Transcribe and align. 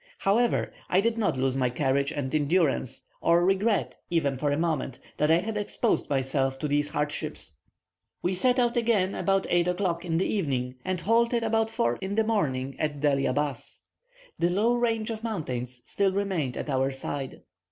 However, 0.17 0.73
I 0.89 0.99
did 0.99 1.19
not 1.19 1.37
lose 1.37 1.55
my 1.55 1.69
courage 1.69 2.11
and 2.11 2.33
endurance, 2.33 3.05
or 3.21 3.45
regret, 3.45 3.97
even 4.09 4.35
for 4.35 4.49
a 4.51 4.57
moment, 4.57 4.97
that 5.17 5.29
I 5.29 5.35
had 5.37 5.57
exposed 5.57 6.09
myself 6.09 6.57
to 6.57 6.67
these 6.67 6.89
hardships. 6.89 7.59
We 8.23 8.33
set 8.33 8.57
out 8.57 8.75
again 8.75 9.13
about 9.13 9.45
8 9.47 9.67
o'clock 9.67 10.03
in 10.03 10.17
the 10.17 10.25
evening, 10.25 10.73
and 10.83 10.99
halted 10.99 11.43
about 11.43 11.69
4 11.69 11.97
in 12.01 12.15
the 12.15 12.23
morning 12.23 12.75
at 12.79 12.99
Deli 12.99 13.27
Abas. 13.27 13.81
The 14.39 14.49
low 14.49 14.73
range 14.73 15.11
of 15.11 15.23
mountains 15.23 15.83
still 15.85 16.11
remained 16.13 16.57
at 16.57 16.67
our 16.71 16.89
side. 16.89 17.43